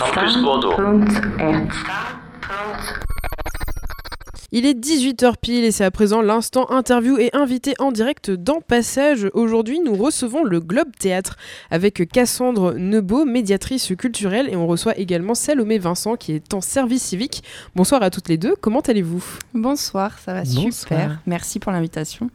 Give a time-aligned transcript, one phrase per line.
[0.00, 0.76] Campus Bordeaux.
[4.52, 8.60] Il est 18h pile et c'est à présent l'instant interview et invité en direct dans
[8.60, 9.28] Passage.
[9.32, 11.36] Aujourd'hui, nous recevons le Globe Théâtre
[11.70, 17.04] avec Cassandre Nebo, médiatrice culturelle, et on reçoit également Salomé Vincent qui est en service
[17.04, 17.44] civique.
[17.76, 19.22] Bonsoir à toutes les deux, comment allez-vous?
[19.54, 20.72] Bonsoir, ça va Bonsoir.
[20.72, 21.20] super.
[21.26, 22.28] Merci pour l'invitation.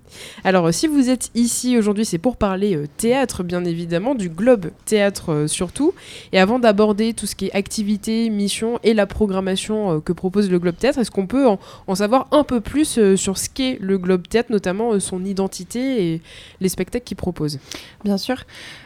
[0.46, 4.68] Alors, si vous êtes ici aujourd'hui, c'est pour parler euh, théâtre, bien évidemment, du Globe
[4.86, 5.94] Théâtre euh, surtout.
[6.32, 10.50] Et avant d'aborder tout ce qui est activité, mission et la programmation euh, que propose
[10.50, 13.50] le Globe Théâtre, est-ce qu'on peut en, en savoir un peu plus euh, sur ce
[13.50, 16.22] qu'est le Globe Théâtre, notamment euh, son identité et
[16.62, 17.58] les spectacles qu'il propose
[18.04, 18.44] Bien sûr.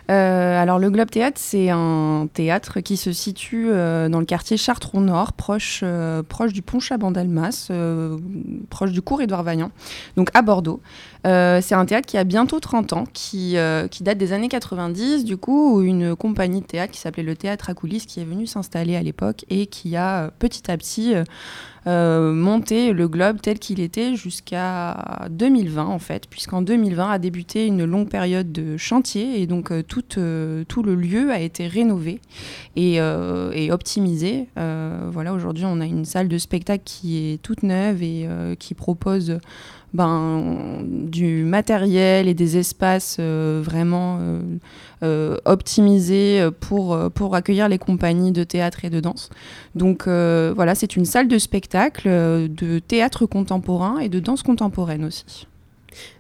[0.10, 5.34] Euh, alors le Globe Théâtre, c'est un théâtre qui se situe dans le quartier Chartres-au-Nord,
[5.34, 8.18] proche, euh, proche du pont Chabandelmas, euh,
[8.70, 9.72] proche du cours Édouard Vaillant,
[10.16, 10.82] donc à Bordeaux.
[11.26, 13.58] C'est un théâtre qui a bientôt 30 ans, qui,
[13.92, 17.36] qui date des années 90, du coup, où une compagnie de théâtre qui s'appelait le
[17.36, 21.14] Théâtre à coulisses, qui est venue s'installer à l'époque et qui a petit à petit
[21.88, 27.66] euh, monté le globe tel qu'il était jusqu'à 2020 en fait, puisqu'en 2020 a débuté
[27.66, 31.68] une longue période de chantier et donc euh, tout, euh, tout le lieu a été
[31.68, 32.20] rénové
[32.76, 34.48] et, et optimisé.
[34.56, 39.40] Voilà, aujourd'hui on a une salle de spectacle qui est toute neuve et qui propose
[39.94, 44.42] ben, du matériel et des espaces euh, vraiment euh,
[45.04, 49.30] euh, optimisés pour, pour accueillir les compagnies de théâtre et de danse.
[49.76, 55.48] Donc voilà, c'est une salle de spectacle de théâtre contemporain et de danse contemporaine aussi.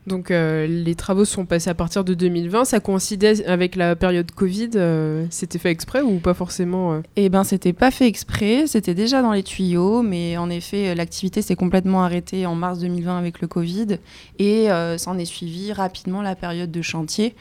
[0.09, 4.31] Donc euh, les travaux sont passés à partir de 2020, ça coïncidait avec la période
[4.31, 8.65] Covid, euh, c'était fait exprès ou pas forcément euh Eh ben, c'était pas fait exprès,
[8.65, 13.19] c'était déjà dans les tuyaux, mais en effet, l'activité s'est complètement arrêtée en mars 2020
[13.19, 13.99] avec le Covid,
[14.39, 17.35] et euh, s'en est suivi rapidement la période de chantier,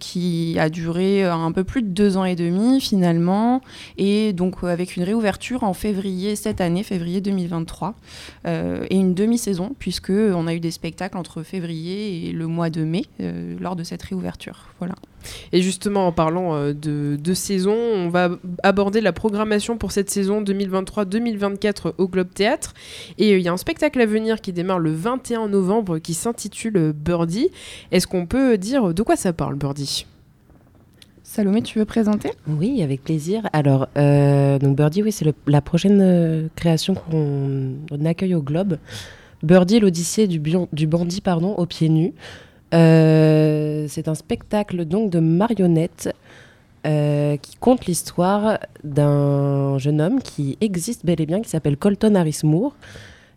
[0.00, 3.60] qui a duré un peu plus de deux ans et demi finalement,
[3.96, 7.94] et donc avec une réouverture en février cette année, février 2023,
[8.46, 12.70] euh, et une demi-saison, puisque on a eu des spectacles entre février et le mois
[12.70, 14.68] de mai euh, lors de cette réouverture.
[14.78, 14.94] Voilà.
[15.52, 18.30] Et justement, en parlant euh, de, de saison, on va
[18.62, 22.74] aborder la programmation pour cette saison 2023-2024 au Globe Théâtre.
[23.18, 26.14] Et euh, il y a un spectacle à venir qui démarre le 21 novembre qui
[26.14, 27.48] s'intitule Birdie.
[27.90, 30.06] Est-ce qu'on peut dire de quoi ça parle, Birdie?
[31.22, 32.30] Salomé, tu veux présenter?
[32.46, 33.48] Oui, avec plaisir.
[33.52, 38.76] Alors, euh, donc Birdie, oui, c'est la prochaine création qu'on on accueille au Globe.
[39.44, 42.14] Birdie, l'Odyssée du, bandit, pardon, aux pieds nus.
[42.72, 46.12] Euh, c'est un spectacle donc de marionnettes
[46.86, 52.14] euh, qui compte l'histoire d'un jeune homme qui existe bel et bien, qui s'appelle Colton
[52.14, 52.74] Harris Moore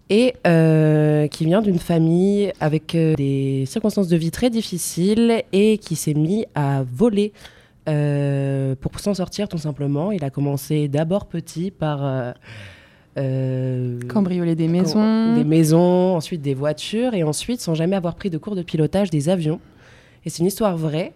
[0.10, 5.98] et euh, qui vient d'une famille avec des circonstances de vie très difficiles et qui
[5.98, 7.34] s'est mis à voler
[7.86, 10.12] pour s'en sortir tout simplement.
[10.12, 12.34] Il a commencé d'abord petit par
[14.08, 15.36] Cambrioler des maisons.
[15.36, 19.10] des maisons, ensuite des voitures et ensuite sans jamais avoir pris de cours de pilotage
[19.10, 19.60] des avions.
[20.26, 21.14] Et c'est une histoire vraie.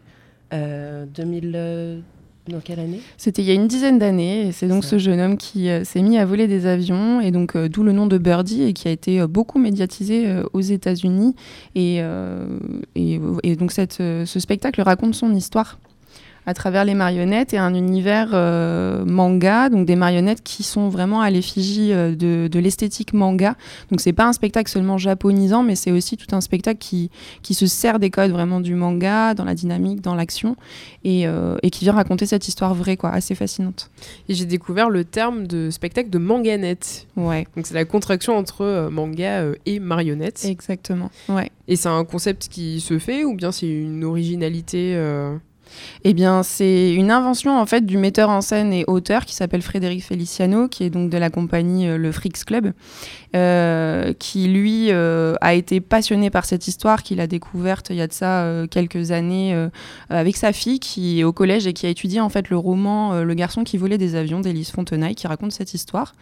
[0.53, 1.99] Euh, 2000 euh,
[2.47, 2.99] dans quelle année?
[3.17, 5.83] C'était il y a une dizaine d'années, et c'est donc ce jeune homme qui euh,
[5.83, 8.73] s'est mis à voler des avions, et donc euh, d'où le nom de Birdie, et
[8.73, 11.35] qui a été euh, beaucoup médiatisé euh, aux États-Unis.
[11.75, 12.45] Et, euh,
[12.95, 15.79] et, et donc cette, euh, ce spectacle raconte son histoire
[16.45, 21.21] à travers les marionnettes et un univers euh, manga, donc des marionnettes qui sont vraiment
[21.21, 23.55] à l'effigie euh, de, de l'esthétique manga.
[23.91, 27.11] Donc c'est pas un spectacle seulement japonisant, mais c'est aussi tout un spectacle qui,
[27.43, 30.55] qui se sert des codes vraiment du manga, dans la dynamique, dans l'action,
[31.03, 33.91] et, euh, et qui vient raconter cette histoire vraie, quoi, assez fascinante.
[34.27, 37.07] Et j'ai découvert le terme de spectacle de manganette.
[37.17, 40.43] Ouais, Donc c'est la contraction entre manga et marionnette.
[40.45, 41.11] exactement.
[41.29, 41.49] Ouais.
[41.67, 44.95] Et c'est un concept qui se fait ou bien c'est une originalité
[46.03, 49.61] Eh bien, c'est une invention en fait du metteur en scène et auteur qui s'appelle
[49.61, 52.73] Frédéric Feliciano, qui est donc de la compagnie euh, Le Frix Club,
[53.33, 58.01] euh, qui lui euh, a été passionné par cette histoire qu'il a découverte il y
[58.01, 59.55] a de ça euh, quelques années
[60.09, 63.23] avec sa fille qui est au collège et qui a étudié en fait le roman
[63.23, 66.13] Le garçon qui volait des avions d'Élise Fontenaille, qui raconte cette histoire.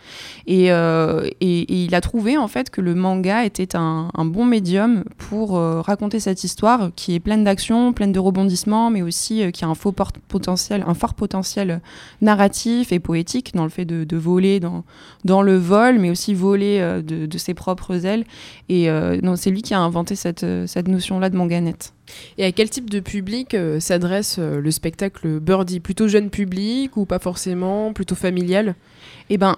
[0.45, 5.53] Et, et- il a trouvé en fait que le manga était un, bon médium pour
[5.59, 9.75] raconter cette histoire qui est pleine d'action, pleine de rebondissements, mais aussi qui a un
[9.75, 9.93] faux
[10.27, 11.81] potentiel, un fort potentiel
[12.21, 14.83] narratif et poétique dans le fait de, de voler dans,
[15.25, 18.25] dans le vol, mais aussi voler euh, de, de ses propres ailes.
[18.67, 21.93] Et euh, non, c'est lui qui a inventé cette, euh, cette notion-là de manganette.
[22.37, 25.79] Et à quel type de public s'adresse le spectacle Birdie?
[25.79, 27.93] Plutôt jeune public ou pas forcément?
[27.93, 28.73] Plutôt familial?
[29.29, 29.55] Eh ben,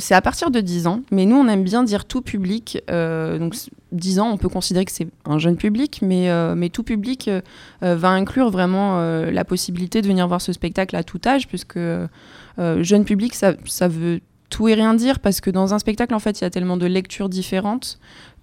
[0.00, 2.82] c'est à partir de 10 ans, mais nous, on aime bien dire tout public.
[2.88, 3.54] donc,
[3.92, 7.30] 10 ans, on peut considérer que c'est un jeune public, mais, mais tout public
[7.80, 9.00] va inclure vraiment
[9.30, 11.78] la possibilité de venir voir ce spectacle à tout âge, puisque
[12.58, 14.18] jeune public, ça, ça veut
[14.50, 16.76] tout et rien dire parce que dans un spectacle, en fait, il y a tellement
[16.76, 17.98] de lectures différentes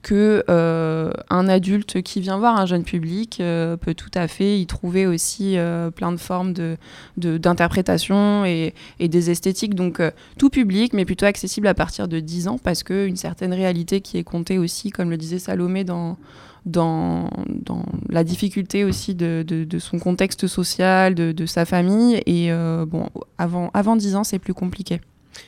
[0.06, 4.60] que euh, un adulte qui vient voir un jeune public euh, peut tout à fait
[4.60, 6.78] y trouver aussi euh, plein de formes de,
[7.18, 9.74] d'interprétation et, des esthétiques.
[9.74, 10.00] Donc
[10.38, 14.20] tout public, mais plutôt accessible à partir de 10 ans parce qu'une certaine réalité qui
[14.20, 16.18] est comptée aussi, comme le disait Salomé, dans,
[16.68, 22.22] dans, dans la difficulté aussi de, de, son contexte social, de, de sa famille.
[22.28, 22.52] Et
[22.86, 23.10] bon,
[23.40, 25.02] avant, avant 10 ans, c'est plus compliqué.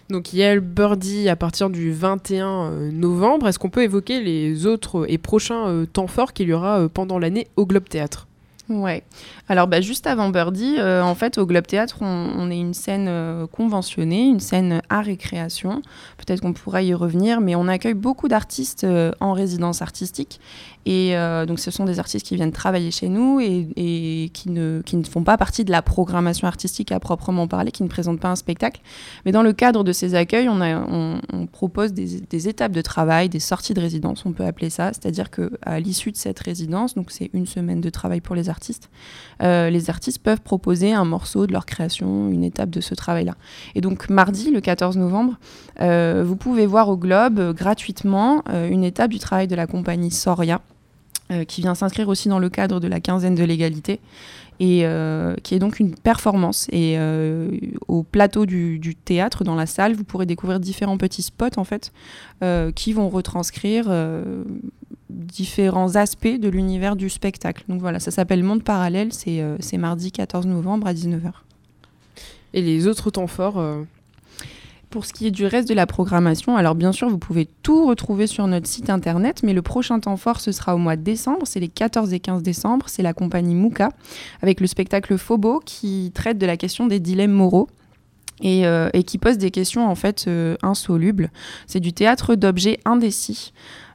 [0.09, 3.47] Donc il y a le Birdie à partir du 21 euh, novembre.
[3.47, 6.87] Est-ce qu'on peut évoquer les autres et prochains euh, temps forts qu'il y aura euh,
[6.87, 8.27] pendant l'année au Globe Théâtre?
[8.69, 9.03] Ouais.
[9.49, 14.25] Alors bah, juste avant Birdie, en fait au Globe Théâtre, on, est une scène conventionnée,
[14.25, 15.81] une scène à récréation.
[16.17, 18.85] Peut-être qu'on pourra y revenir, mais on accueille beaucoup d'artistes
[19.19, 20.39] en résidence artistique
[20.87, 24.81] et euh, donc, ce sont des artistes qui viennent travailler chez nous et, qui, ne,
[24.85, 28.21] qui, ne, font pas partie de la programmation artistique à proprement parler, qui ne présentent
[28.21, 28.79] pas un spectacle.
[29.25, 31.19] Mais dans le cadre de ces accueils, on,
[31.51, 34.93] propose des, étapes de travail, des sorties de résidence, on peut appeler ça.
[34.93, 38.89] C'est-à-dire qu'à l'issue de cette résidence, donc c'est une semaine de travail pour les artistes,
[39.43, 43.35] euh, les artistes peuvent proposer un morceau de leur création, une étape de ce travail-là.
[43.75, 45.37] Et donc, mardi, le 14 novembre,
[45.81, 50.61] euh, vous pouvez voir au Globe gratuitement une étape du travail de la compagnie Soria.
[51.29, 53.99] Euh, qui vient s'inscrire aussi dans le cadre de la quinzaine de l'égalité
[54.61, 56.67] et euh, qui est donc une performance.
[56.71, 57.51] Et euh,
[57.89, 61.91] au plateau du, théâtre, dans la salle, vous pourrez découvrir différents petits spots en fait
[62.75, 63.87] qui vont retranscrire
[65.09, 67.63] différents aspects de l'univers du spectacle.
[67.69, 71.31] Donc voilà, ça s'appelle Monde Parallèle, c'est mardi 14 novembre à 19h.
[72.53, 73.61] Et les autres temps forts
[74.89, 77.87] pour ce qui est du reste de la programmation, alors bien sûr, vous pouvez tout
[77.87, 81.01] retrouver sur notre site internet, mais le prochain temps fort, ce sera au mois de
[81.01, 83.89] décembre, c'est les 14 et 15 décembre, c'est la compagnie Mouka,
[84.41, 87.67] avec le spectacle Phobo, qui traite de la question des dilemmes moraux.
[88.39, 91.31] Et, euh, qui pose des questions en fait euh, insolubles.
[91.65, 93.51] C'est du théâtre d'objets indécis.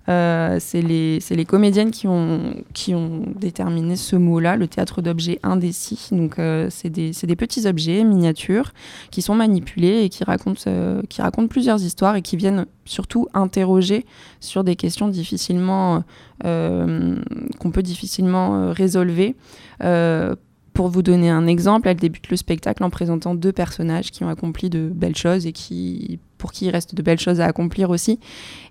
[0.08, 5.38] Euh, c'est les, les, comédiennes qui ont, qui ont déterminé ce mot-là, le théâtre d'objets
[5.44, 6.08] indécis.
[6.10, 8.72] Donc, euh, c'est des, des, petits objets miniatures
[9.12, 13.28] qui sont manipulés et qui racontent, euh, qui racontent plusieurs histoires et qui viennent surtout
[13.32, 14.04] interroger
[14.40, 16.02] sur des questions difficilement
[16.42, 19.36] qu'on peut difficilement résolver.
[19.78, 24.28] Pour vous donner un exemple, elle débute le spectacle en présentant deux personnages qui ont
[24.28, 27.88] accompli de belles choses et qui pour qui il reste de belles choses à accomplir
[27.90, 28.18] aussi.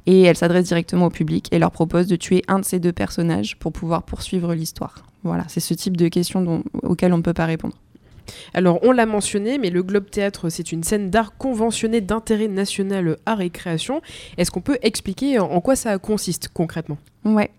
[0.06, 2.92] Et elle s'adresse directement au public et leur propose de tuer un de ces deux
[2.92, 5.06] personnages pour pouvoir poursuivre l'histoire.
[5.24, 7.76] Voilà, c'est ce type de questions auxquelles on ne peut pas répondre.
[8.54, 13.18] Alors, on l'a mentionné, mais le Globe Théâtre, c'est une scène d'art conventionnée d'intérêt national
[13.26, 14.02] art et création.
[14.38, 16.98] Est-ce qu'on peut expliquer en quoi ça consiste concrètement?
[17.24, 17.52] Ouais.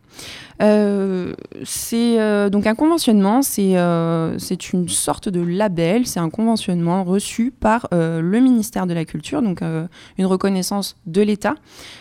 [0.63, 7.03] Euh, c'est euh, donc un conventionnement, euh, c'est une sorte de label, c'est un conventionnement
[7.05, 11.55] reçu par le ministère de la Culture, donc une reconnaissance de l'État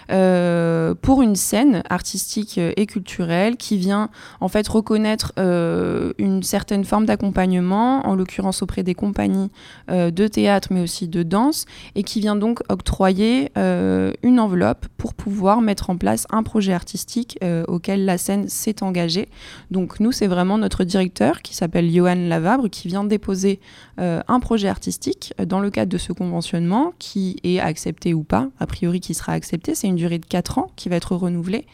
[0.07, 4.09] pour une scène artistique et culturelle qui vient
[4.39, 9.49] en fait reconnaître une certaine forme d'accompagnement, en l'occurrence auprès des compagnies
[9.89, 11.65] de théâtre mais aussi de danse,
[11.95, 17.37] et qui vient donc octroyer une enveloppe pour pouvoir mettre en place un projet artistique
[17.67, 19.27] auquel la scène s'est engagé.
[19.69, 23.59] Donc nous, c'est vraiment notre directeur qui s'appelle Johan Lavabre qui vient déposer
[23.99, 28.47] euh, un projet artistique dans le cadre de ce conventionnement qui est accepté ou pas,
[28.59, 29.75] a priori qui sera accepté.
[29.75, 31.65] C'est une durée de 4 ans qui va être renouvelée.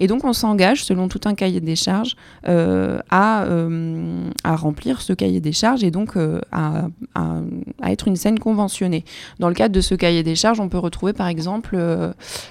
[0.00, 2.16] Et donc on s'engage, selon tout un cahier des charges,
[2.46, 6.16] euh, à, euh, à, remplir ce cahier des charges et donc
[6.52, 9.04] à, à, être une scène conventionnée.
[9.38, 11.78] Dans le cadre de ce cahier des charges, on peut retrouver par exemple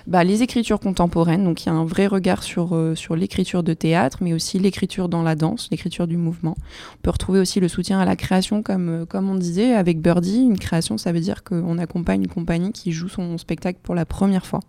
[0.05, 1.43] bah, les écritures contemporaines.
[1.43, 5.09] Donc il y a un vrai regard sur, sur l'écriture de théâtre, mais aussi l'écriture
[5.09, 6.55] dans la danse, l'écriture du mouvement.
[6.95, 10.01] On peut retrouver aussi le soutien à la création, comme, euh, comme on disait, avec
[10.01, 10.41] Birdie.
[10.41, 14.05] Une création, ça veut dire qu'on accompagne une compagnie qui joue son spectacle pour la
[14.05, 14.59] première fois.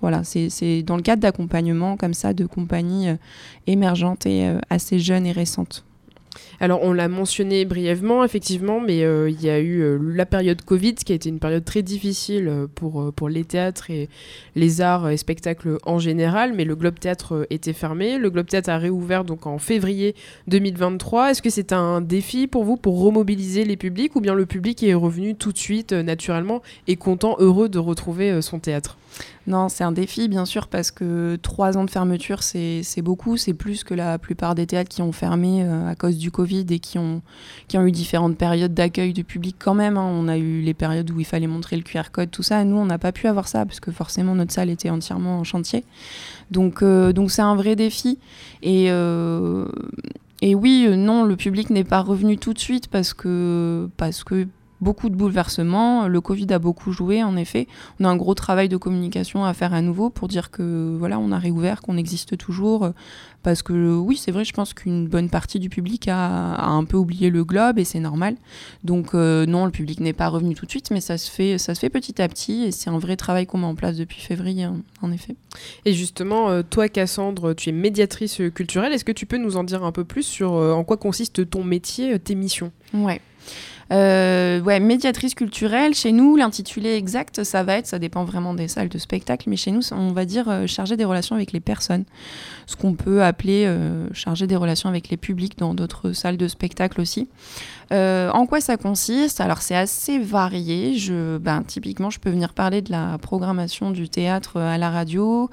[0.00, 3.16] Voilà, c'est dans le cadre d'accompagnement comme ça de compagnies euh,
[3.66, 5.84] émergentes et euh, assez jeunes et récentes.
[6.60, 10.62] Alors on l'a mentionné brièvement effectivement, mais euh, il y a eu euh, la période
[10.62, 14.08] Covid qui a été une période très difficile euh, pour, pour les théâtres et
[14.54, 18.18] les arts et spectacles en général, mais le Globe Théâtre était fermé.
[18.18, 20.14] Le Globe Théâtre a réouvert donc en février
[20.48, 21.30] 2023.
[21.30, 24.82] Est-ce que c'est un défi pour vous pour remobiliser les publics ou bien le public
[24.82, 28.96] est revenu tout de suite naturellement et content, heureux de retrouver son théâtre?
[29.46, 33.36] Non, c'est un défi, bien sûr, parce que trois ans de fermeture, c'est beaucoup.
[33.36, 36.78] C'est plus que la plupart des théâtres qui ont fermé à cause du Covid et
[36.78, 37.22] qui ont,
[37.68, 39.96] qui ont eu différentes périodes d'accueil du public quand même.
[39.96, 40.08] Hein.
[40.10, 42.64] On a eu les périodes où il fallait montrer le QR code, tout ça.
[42.64, 45.44] Nous, on n'a pas pu avoir ça, parce que forcément, notre salle était entièrement en
[45.44, 45.84] chantier.
[46.50, 48.18] Donc, euh, donc c'est un vrai défi.
[48.62, 48.90] Et.
[48.90, 49.66] Euh,
[50.42, 54.46] et oui, non, le public n'est pas revenu tout de suite parce que, parce que
[54.80, 56.08] beaucoup de bouleversements.
[56.08, 57.66] Le Covid a beaucoup joué, en effet.
[58.00, 61.18] On a un gros travail de communication à faire à nouveau pour dire que voilà,
[61.18, 62.92] on a réouvert, qu'on existe toujours.
[63.46, 66.96] Parce que oui, c'est vrai, je pense qu'une bonne partie du public a, un peu
[66.96, 68.34] oublié le globe et c'est normal.
[68.82, 71.56] Donc euh, non, le public n'est pas revenu tout de suite, mais ça se fait,
[71.56, 73.98] ça se fait petit à petit et c'est un vrai travail qu'on met en place
[73.98, 75.36] depuis février, hein, en effet.
[75.84, 78.92] Et justement, euh, toi, Cassandre, tu es médiatrice culturelle.
[78.92, 81.48] Est-ce que tu peux nous en dire un peu plus sur euh, en quoi consiste
[81.48, 82.72] ton métier, tes missions?
[82.94, 83.20] Ouais.
[83.92, 85.94] Euh, ouais, médiatrice culturelle.
[85.94, 89.56] Chez nous, l'intitulé exact, ça va être, ça dépend vraiment des salles de spectacle, mais
[89.56, 92.04] chez nous, on va dire euh, chargé des relations avec les personnes.
[92.66, 96.48] Ce qu'on peut appeler euh, chargé des relations avec les publics dans d'autres salles de
[96.48, 97.28] spectacle aussi.
[97.92, 99.40] en quoi ça consiste?
[99.40, 100.98] Alors, c'est assez varié.
[100.98, 105.48] Je, ben, typiquement, je peux venir parler de la programmation du théâtre à la radio,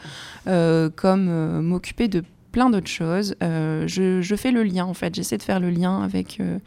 [0.45, 3.35] comme m'occuper de plein d'autres choses.
[3.43, 5.13] Euh, je, fais le lien, en fait.
[5.13, 6.59] J'essaie de faire le lien avec, euh,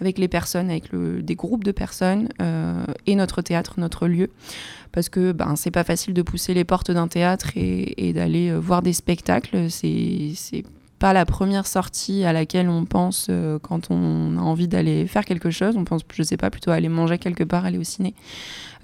[0.00, 4.30] avec les personnes, avec des groupes de personnes euh, et notre théâtre, notre lieu.
[4.90, 8.52] Parce que ben, c'est pas facile de pousser les portes d'un théâtre et, et d'aller
[8.56, 9.70] voir des spectacles.
[9.70, 10.64] C'est
[11.04, 13.30] pas la première sortie à laquelle on pense
[13.60, 15.76] quand on a envie d'aller faire quelque chose.
[15.76, 18.14] On pense, je sais pas, plutôt aller manger quelque part, aller au ciné.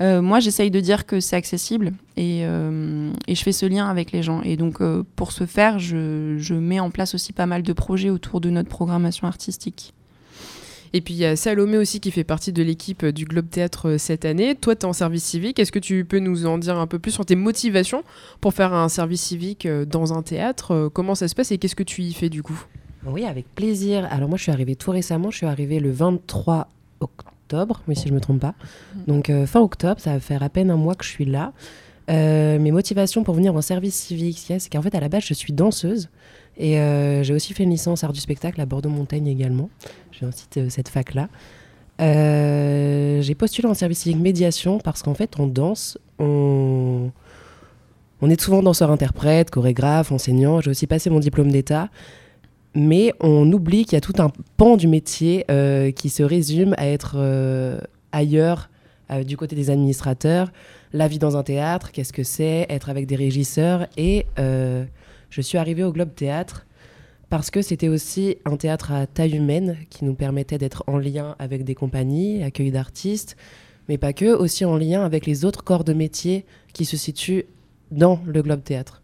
[0.02, 3.88] Euh, moi, j'essaye de dire que c'est accessible et, euh, et, je fais ce lien
[3.88, 4.40] avec les gens.
[4.42, 7.72] Et donc, euh, pour ce faire, je, je, mets en place aussi pas mal de
[7.72, 9.94] projets autour de notre programmation artistique.
[10.92, 13.96] Et puis il y a Salomé aussi qui fait partie de l'équipe du Globe Théâtre
[13.98, 14.54] cette année.
[14.54, 15.58] Toi, tu es en service civique.
[15.58, 18.02] Est-ce que tu peux nous en dire un peu plus sur tes motivations
[18.40, 21.84] pour faire un service civique dans un théâtre Comment ça se passe et qu'est-ce que
[21.84, 22.60] tu y fais du coup?
[23.06, 24.06] Oui, avec plaisir.
[24.10, 25.30] Alors moi, je suis arrivée tout récemment.
[25.30, 26.68] Je suis arrivée le 23
[27.00, 27.30] octobre
[27.86, 28.54] mais si je ne me trompe pas.
[28.94, 28.98] Mm.
[29.06, 31.52] Donc euh, fin octobre, ça va faire à peine un mois que je suis là.
[32.08, 35.34] Euh, mes motivations pour venir en service civique, c'est qu'en fait à la base je
[35.34, 36.08] suis danseuse
[36.60, 39.70] et euh, j'ai aussi fait une licence art du spectacle à Bordeaux-Montagne également.
[40.12, 41.28] J'incite cette fac-là.
[41.98, 47.10] j'ai postulé en service civique médiation parce qu'en fait on danse, on,
[48.20, 50.60] on est souvent danseur-interprète, chorégraphe, enseignant.
[50.60, 51.88] J'ai aussi passé mon diplôme d'état
[52.74, 56.74] mais on oublie qu'il y a tout un pan du métier euh, qui se résume
[56.78, 57.80] à être euh,
[58.12, 58.70] ailleurs,
[59.10, 60.52] euh, du côté des administrateurs.
[60.92, 63.86] La vie dans un théâtre, qu'est-ce que c'est Être avec des régisseurs.
[63.96, 64.26] Et
[65.30, 66.66] je suis arrivée au Globe Théâtre
[67.28, 71.36] parce que c'était aussi un théâtre à taille humaine qui nous permettait d'être en lien
[71.38, 73.36] avec des compagnies, accueil d'artistes,
[73.88, 77.44] mais pas que, aussi en lien avec les autres corps de métier qui se situent
[77.92, 79.02] dans le Globe Théâtre.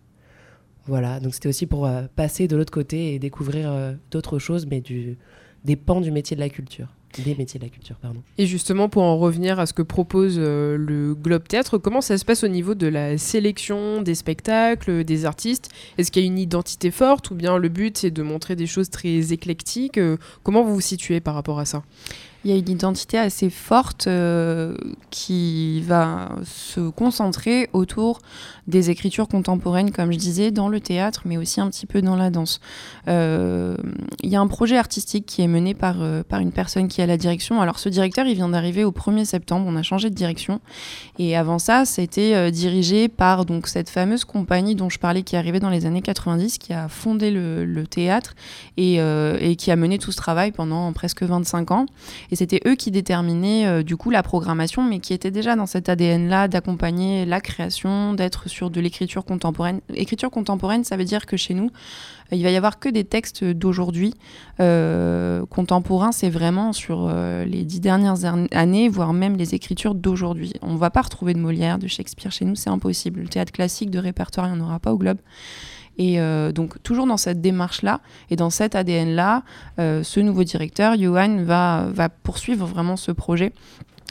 [0.86, 4.66] Voilà, donc c'était aussi pour euh, passer de l'autre côté et découvrir euh, d'autres choses,
[4.66, 5.18] mais du,
[5.64, 6.95] des pans du métier de la culture.
[7.18, 8.22] Des métiers de la culture, pardon.
[8.38, 12.18] Et justement, pour en revenir à ce que propose euh, le Globe Théâtre, comment ça
[12.18, 15.70] se passe au niveau de la sélection des spectacles, des artistes?
[15.98, 18.66] Est-ce qu'il y a une identité forte ou bien le but c'est de montrer des
[18.66, 19.98] choses très éclectiques?
[20.42, 21.82] Comment vous vous situez par rapport à ça?
[22.46, 24.76] Il y a une identité assez forte euh,
[25.10, 28.20] qui va se concentrer autour
[28.68, 32.14] des écritures contemporaines, comme je disais, dans le théâtre, mais aussi un petit peu dans
[32.14, 32.60] la danse.
[33.08, 33.76] Euh,
[34.22, 37.02] il y a un projet artistique qui est mené par, euh, par une personne qui
[37.02, 37.60] a la direction.
[37.60, 40.60] Alors ce directeur, il vient d'arriver au 1er septembre, on a changé de direction.
[41.18, 45.38] Et avant ça, c'était dirigé par donc, cette fameuse compagnie dont je parlais qui est
[45.38, 48.34] arrivée dans les années 90, qui a fondé le, théâtre
[48.76, 51.86] et, et, qui a mené tout ce travail pendant presque 25 ans.
[52.36, 55.88] C'était eux qui déterminaient euh, du coup la programmation, mais qui étaient déjà dans cet
[55.88, 59.80] ADN-là d'accompagner la création, d'être sur de l'écriture contemporaine.
[59.94, 61.70] Écriture contemporaine, ça veut dire que chez nous,
[62.32, 64.14] il va y avoir que des textes d'aujourd'hui.
[64.60, 70.52] Euh, contemporains, c'est vraiment sur euh, les dix dernières années, voire même les écritures d'aujourd'hui.
[70.62, 73.20] On ne va pas retrouver de Molière, de Shakespeare chez nous, c'est impossible.
[73.20, 75.18] Le théâtre classique de répertoire, il n'y en aura pas au Globe.
[75.98, 78.00] Et euh, donc, toujours dans cette démarche-là
[78.30, 79.42] et dans cet ADN-là,
[79.78, 83.52] euh, ce nouveau directeur, Johan, va, poursuivre vraiment ce projet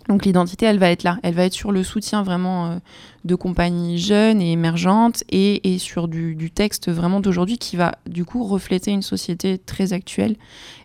[0.07, 1.17] Donc l'identité, elle va être là.
[1.23, 2.77] Elle va être sur le soutien vraiment euh,
[3.23, 8.43] de compagnies jeunes et émergentes et, sur du, texte vraiment d'aujourd'hui qui va du coup
[8.43, 10.35] refléter une société très actuelle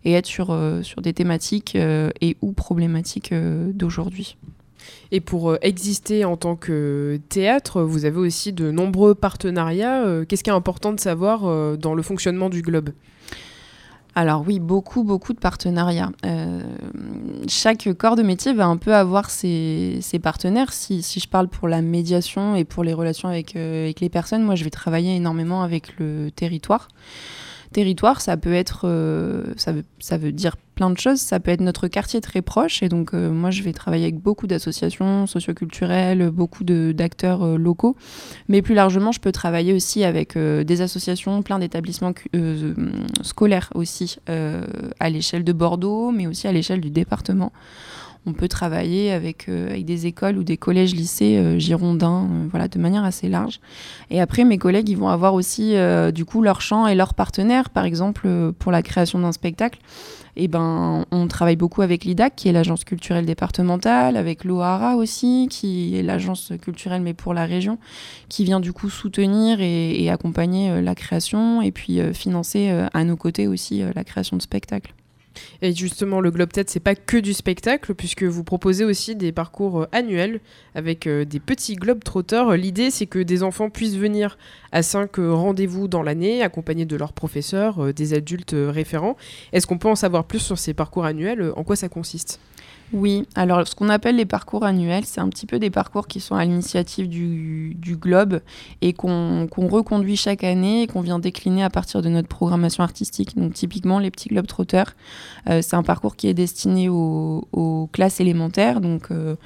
[0.04, 0.54] et être sur,
[1.02, 4.36] des thématiques et ou problématiques d'aujourd'hui.
[5.12, 10.04] Et pour euh, exister en tant que théâtre, vous avez aussi de nombreux partenariats.
[10.04, 12.90] Euh, Qu'est-ce qui est important de savoir euh, dans le fonctionnement du Globe?
[14.16, 16.10] Alors oui, beaucoup, beaucoup de partenariats.
[17.46, 20.72] Chaque corps de métier va un peu avoir ses, partenaires.
[20.72, 24.64] Si, je parle pour la médiation et pour les relations avec les personnes, moi je
[24.64, 26.88] vais travailler énormément avec le territoire.
[27.72, 31.20] Territoire, ça peut être, euh, ça, veut, ça veut dire plein de choses.
[31.20, 32.82] Ça peut être notre quartier très proche.
[32.82, 37.96] Et donc, euh, moi, je vais travailler avec beaucoup d'associations socioculturelles, beaucoup d'acteurs euh, locaux.
[38.48, 42.12] Mais plus largement, je peux travailler aussi avec des associations, plein d'établissements
[43.22, 47.52] scolaires aussi, à l'échelle de Bordeaux, mais aussi à l'échelle du département.
[48.26, 52.46] On peut travailler avec, euh, avec des écoles ou des collèges, lycées euh, girondins, euh,
[52.50, 53.60] voilà, de manière assez large.
[54.10, 55.74] Et après, mes collègues, ils vont avoir aussi,
[56.12, 57.70] du coup, leur champ et leurs partenaires.
[57.70, 59.78] Par exemple, pour la création d'un spectacle,
[60.36, 65.46] eh ben, on travaille beaucoup avec l'IDAC, qui est l'agence culturelle départementale, avec l'OARA aussi,
[65.48, 67.78] qui est l'agence culturelle, mais pour la région,
[68.28, 73.16] qui vient du coup soutenir et, et accompagner la création, et puis financer à nos
[73.16, 74.92] côtés aussi la création de spectacles.
[75.62, 79.32] Et justement, le Globe Tête, c'est pas que du spectacle, puisque vous proposez aussi des
[79.32, 80.40] parcours euh, annuels
[80.74, 82.56] avec euh, des petits globes trotteurs.
[82.56, 84.38] L'idée, c'est que des enfants puissent venir
[84.72, 89.16] à cinq euh, rendez-vous dans l'année, accompagnés de leurs professeurs, des adultes référents.
[89.52, 91.52] Est-ce qu'on peut en savoir plus sur ces parcours annuels?
[91.56, 92.40] En quoi ça consiste?
[92.92, 96.18] Oui, alors ce qu'on appelle les parcours annuels, c'est un petit peu des parcours qui
[96.18, 98.40] sont à l'initiative du, du Globe
[98.82, 103.36] et qu'on reconduit chaque année et qu'on vient décliner à partir de notre programmation artistique.
[103.36, 104.96] Donc typiquement, les petits Globe Trotters,
[105.48, 109.36] euh, c'est un parcours qui est destiné aux, classes élémentaires, donc euh,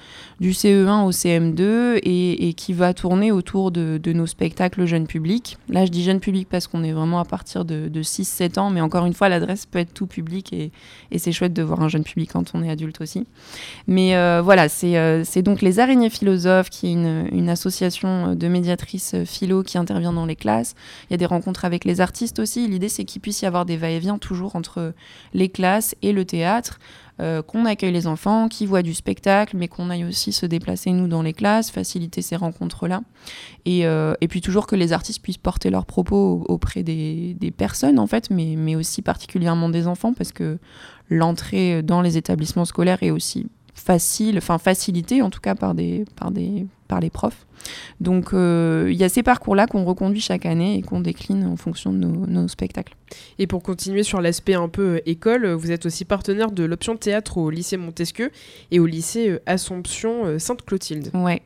[0.40, 5.58] du CE1 au CM2 et, qui va tourner autour de, nos spectacles jeunes publics.
[5.68, 8.70] Là, je dis jeune public parce qu'on est vraiment à partir de, de 6-7 ans,
[8.70, 10.70] mais encore une fois, l'adresse peut être tout public et
[11.18, 13.26] c'est chouette de voir un jeune public quand on est adulte aussi.
[13.86, 18.48] Mais euh, voilà, c'est euh, c'est donc les araignées philosophes, qui est une, association de
[18.48, 20.74] médiatrices euh, philo qui intervient dans les classes.
[21.08, 22.66] Il y a des rencontres avec les artistes aussi.
[22.66, 24.94] L'idée, c'est qu'il puisse y avoir des va-et-vient toujours entre
[25.34, 26.78] les classes et le théâtre.
[27.20, 30.90] euh, qu'on accueille les enfants, qui voient du spectacle, mais qu'on aille aussi se déplacer
[30.90, 33.02] nous dans les classes, faciliter ces rencontres-là.
[33.64, 37.50] Et, euh, et puis toujours que les artistes puissent porter leurs propos auprès des, des
[37.50, 40.58] personnes, en fait, mais, mais aussi particulièrement des enfants, parce que
[41.08, 46.04] l'entrée dans les établissements scolaires est aussi facile, enfin facilitée en tout cas par, des,
[46.16, 47.46] par, des, par les profs.
[48.00, 51.56] Donc euh, il y a ces parcours-là qu'on reconduit chaque année et qu'on décline en
[51.56, 52.94] fonction de nos, nos spectacles.
[53.38, 56.96] Et pour continuer sur l'aspect un peu euh, école, vous êtes aussi partenaire de l'option
[56.96, 58.30] théâtre au lycée Montesquieu
[58.70, 61.10] et au lycée euh, Assomption Sainte-Clotilde.
[61.14, 61.42] Ouais.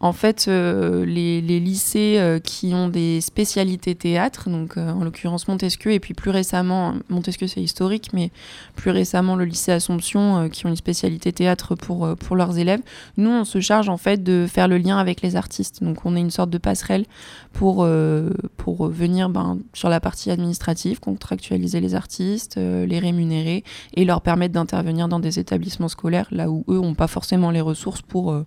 [0.00, 5.02] En fait, euh, les, les lycées euh, qui ont des spécialités théâtre, donc euh, en
[5.02, 8.30] l'occurrence Montesquieu, et puis plus récemment, Montesquieu c'est historique, mais
[8.76, 12.80] plus récemment le lycée Assomption, qui ont une spécialité théâtre pour, pour leurs élèves,
[13.16, 15.82] nous on se charge en fait de faire le lien avec les artistes.
[15.82, 17.04] Donc on est une sorte de passerelle
[17.52, 23.64] pour, euh, pour venir ben, sur la partie administrative, contractualiser les artistes, euh, les rémunérer
[23.94, 27.60] et leur permettre d'intervenir dans des établissements scolaires là où eux n'ont pas forcément les
[27.60, 28.44] ressources pour euh,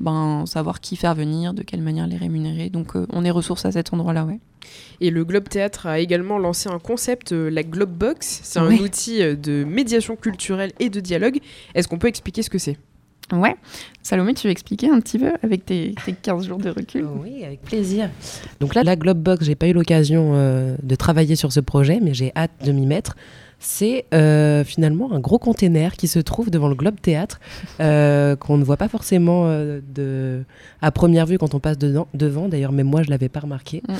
[0.00, 2.68] ben, savoir qui faire venir, de quelle manière les rémunérer.
[2.70, 4.40] Donc on est ressources à cet endroit-là, ouais.
[5.00, 8.40] Et le Globe Théâtre a également lancé un concept, la Globe Box.
[8.42, 8.80] C'est un Oui.
[8.82, 11.38] outil de médiation culturelle et de dialogue.
[11.74, 12.76] Est-ce qu'on peut expliquer ce que c'est?
[13.32, 13.56] Ouais.
[14.02, 17.06] Salomé, tu veux expliquer un petit peu avec tes, tes 15 jours de recul?
[17.20, 18.08] Oui, avec plaisir.
[18.60, 22.14] Donc là, la Globebox, j'ai pas eu l'occasion euh, de travailler sur ce projet, mais
[22.14, 23.16] j'ai hâte de m'y mettre.
[23.58, 27.40] C'est euh, finalement un gros container qui se trouve devant le Globe Théâtre,
[27.80, 30.44] euh, qu'on ne voit pas forcément euh, de,
[30.82, 32.48] à première vue quand on passe dedans, devant.
[32.48, 33.82] D'ailleurs, même moi, je l'avais pas remarqué.
[33.88, 33.94] Mm.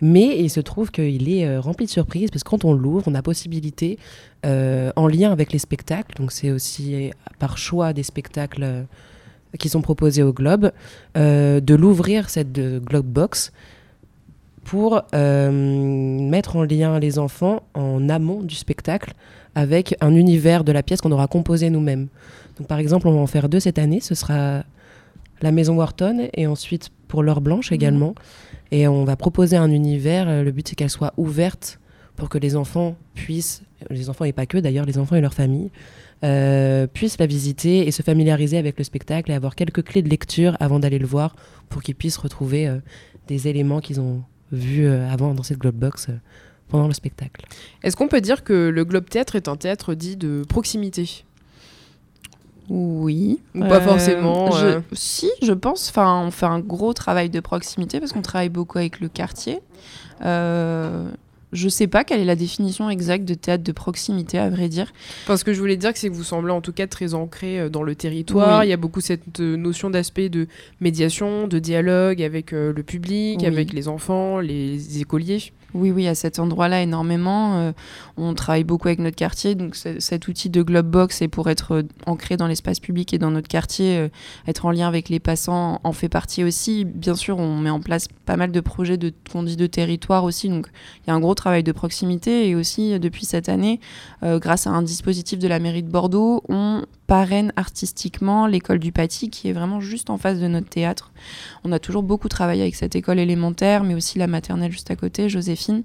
[0.00, 3.14] Mais il se trouve qu'il est rempli de surprises, parce que quand on l'ouvre, on
[3.14, 3.98] a possibilité,
[4.44, 8.84] en lien avec les spectacles, donc c'est aussi par choix des spectacles
[9.60, 10.72] qui sont proposés au Globe,
[11.14, 13.52] de l'ouvrir cette Globe Box
[14.64, 19.14] pour euh, mettre en lien les enfants en amont du spectacle
[19.54, 22.08] avec un univers de la pièce qu'on aura composé nous-mêmes.
[22.58, 24.00] Donc par exemple, on va en faire deux cette année.
[24.00, 24.64] Ce sera
[25.40, 28.14] la Maison Wharton et ensuite pour l'heure blanche également.
[28.70, 30.28] Et on va proposer un univers.
[30.28, 31.78] Euh, Le but c'est qu'elle soit ouverte
[32.16, 35.34] pour que les enfants puissent, les enfants et pas que d'ailleurs, les enfants et leurs
[35.34, 35.70] familles,
[36.24, 40.08] euh, puissent la visiter et se familiariser avec le spectacle et avoir quelques clés de
[40.08, 41.34] lecture avant d'aller le voir
[41.68, 42.78] pour qu'ils puissent retrouver euh,
[43.28, 46.12] des éléments qu'ils ont vus euh, avant dans cette globe box euh,
[46.68, 47.44] pendant le spectacle.
[47.82, 51.24] Est-ce qu'on peut dire que le Globe Théâtre est un théâtre dit de proximité?
[52.70, 53.40] Oui.
[53.54, 54.80] Ou pas forcément, je- euh.
[54.92, 55.88] Si, je pense.
[55.90, 59.60] Enfin, on fait un gros travail de proximité parce qu'on travaille beaucoup avec le quartier.
[60.24, 61.10] Euh,
[61.52, 64.92] je sais pas quelle est la définition exacte de théâtre de proximité, à vrai dire.
[65.24, 67.60] Enfin, ce que je voulais dire, c'est que vous semblez en tout cas très ancré
[67.60, 68.60] euh, dans le territoire.
[68.60, 68.66] Oui.
[68.66, 70.46] Il y a beaucoup cette euh, notion d'aspect de
[70.80, 73.46] médiation, de dialogue avec euh, le public, Oui.
[73.46, 75.52] avec les enfants, les écoliers.
[75.74, 77.56] Oui, oui, à cet endroit-là, énormément.
[77.56, 77.72] Euh,
[78.18, 81.82] on travaille beaucoup avec notre quartier, donc cet outil de Globebox est pour être euh,
[82.06, 84.08] ancré dans l'espace public et dans notre quartier, euh,
[84.46, 86.84] être en lien avec les passants en fait partie aussi.
[86.84, 90.24] Bien sûr, on met en place pas mal de projets de qu'on dit de territoire
[90.24, 90.66] aussi, donc
[91.04, 93.80] il y a un gros travail de proximité et aussi depuis cette année,
[94.22, 99.28] grâce à un dispositif de la mairie de Bordeaux, on parraine artistiquement l'école du Paty
[99.28, 101.12] qui est vraiment juste en face de notre théâtre.
[101.62, 104.96] On a toujours beaucoup travaillé avec cette école élémentaire, mais aussi la maternelle juste à
[104.96, 105.82] côté, Joséphine.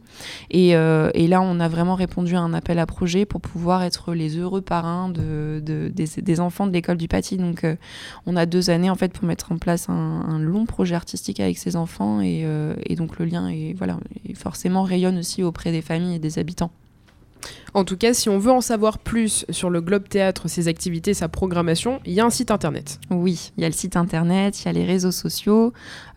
[0.52, 4.14] Et, euh, là, on a vraiment répondu à un appel à projet pour pouvoir être
[4.14, 7.36] les heureux parrains de, de- des, enfants de l'école du Paty.
[7.36, 7.76] Donc, euh,
[8.26, 11.58] on a deux années en fait pour mettre en place un, long projet artistique avec
[11.58, 12.22] ces enfants.
[12.22, 14.00] Et, euh, donc, le lien est, voilà,
[14.34, 16.72] forcément rayonne aussi auprès des familles et des habitants.
[17.74, 21.14] En tout cas, si on veut en savoir plus sur le Globe Théâtre, ses activités,
[21.14, 23.00] sa programmation, il y a un site internet.
[23.10, 25.74] Oui, il y a le site internet, il y a les réseaux sociaux,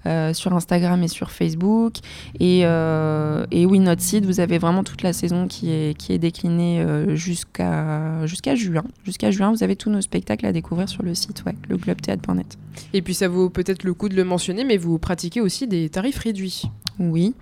[0.07, 1.97] euh, sur Instagram et sur Facebook.
[2.39, 6.15] Et, euh, et oui, notre site, vous avez vraiment toute la saison qui est, qui
[6.15, 8.85] est déclinée euh, jusqu'à jusqu'à juin.
[9.05, 12.57] Jusqu'à juin, vous avez tous nos spectacles à découvrir sur le site, ouais, le globethéâtre.net.
[12.95, 15.91] Et puis ça vaut peut-être le coup de le mentionner, mais vous pratiquez aussi des
[15.91, 16.71] tarifs réduits.
[17.01, 17.35] Oui.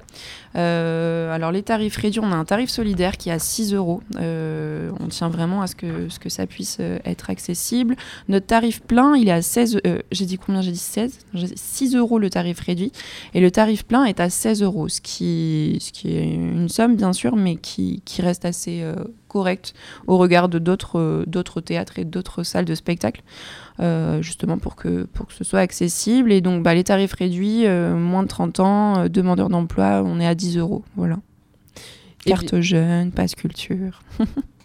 [0.56, 4.00] Euh, alors les tarifs réduits, on a un tarif solidaire qui est à 6 euros.
[4.20, 7.96] Euh, on tient vraiment à ce que, ça puisse euh, être accessible.
[8.28, 9.80] Notre tarif plein, il est à 16...
[9.84, 10.62] euh, j'ai dit combien?
[10.62, 12.92] J'ai dit 16 J'ai dit 6 euros le tarif réduit.
[13.34, 17.34] Et le tarif plein est à 16 euros, ce qui, est une somme bien sûr,
[17.34, 18.84] mais qui reste assez
[19.28, 19.74] correcte
[20.06, 23.22] au regard de d'autres euh, d'autres théâtres et d'autres salles de spectacle.
[23.80, 26.32] euh, justement pour que, pour que ce soit accessible.
[26.32, 30.20] Et donc, bah, les tarifs réduits, euh, moins de 30 ans, euh, demandeurs d'emploi, on
[30.20, 30.84] est à 10 euros.
[30.96, 31.18] Voilà.
[32.26, 34.02] Et Carte jeune, passe culture.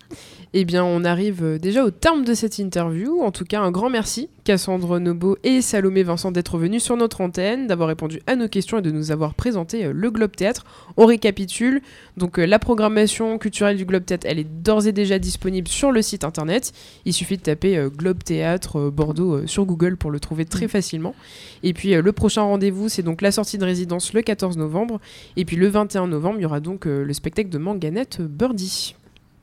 [0.56, 3.24] Eh bien, on arrive euh, déjà au terme de cette interview.
[3.24, 7.22] En tout cas, un grand merci, Cassandre Nobo et Salomé Vincent, d'être venus sur notre
[7.22, 10.64] antenne, d'avoir répondu à nos questions et de nous avoir présenté euh, le Globe Théâtre.
[10.96, 11.82] On récapitule.
[12.18, 15.92] Donc, euh, la programmation culturelle du Globe Théâtre, elle est d'ores et déjà disponible sur
[15.92, 16.72] le site internet.
[17.06, 21.16] Il suffit de taper Globe Théâtre Bordeaux sur Google pour le trouver très facilement.
[21.64, 25.00] Et puis, le prochain rendez-vous, c'est donc la sortie de résidence le 14 novembre.
[25.36, 28.94] Et puis, le 21 novembre, il y aura donc le spectacle de Manganette Birdie.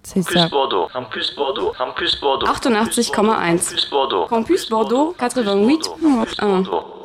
[0.03, 0.51] C'est Campus.
[0.51, 2.47] Bordeaux, Campus Bordeaux, Campus Bordeaux.
[2.47, 3.13] 88,1.
[3.13, 4.27] Campus Bordeaux.
[4.27, 6.63] Campus Bordeaux, 88,1.
[6.63, 7.00] Bordeaux.